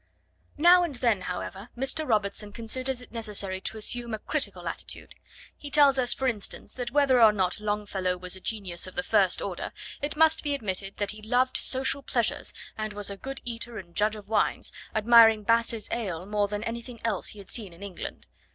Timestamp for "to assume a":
3.61-4.17